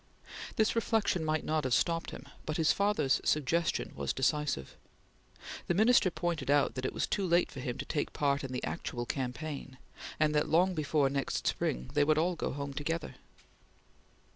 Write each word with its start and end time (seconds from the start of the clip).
This 0.55 0.75
reflection 0.75 1.23
might 1.23 1.43
not 1.45 1.63
have 1.63 1.75
stopped 1.75 2.09
him, 2.09 2.27
but 2.47 2.57
his 2.57 2.71
father's 2.71 3.21
suggestion 3.23 3.91
was 3.95 4.13
decisive. 4.13 4.75
The 5.67 5.75
Minister 5.75 6.09
pointed 6.09 6.49
out 6.49 6.73
that 6.73 6.85
it 6.85 6.93
was 6.93 7.05
too 7.05 7.23
late 7.23 7.51
for 7.51 7.59
him 7.59 7.77
to 7.77 7.85
take 7.85 8.11
part 8.11 8.43
in 8.43 8.51
the 8.51 8.63
actual 8.63 9.05
campaign, 9.05 9.77
and 10.19 10.33
that 10.33 10.49
long 10.49 10.73
before 10.73 11.07
next 11.07 11.45
spring 11.45 11.91
they 11.93 12.03
would 12.03 12.17
all 12.17 12.35
go 12.35 12.51
home 12.51 12.73
together. 12.73 13.13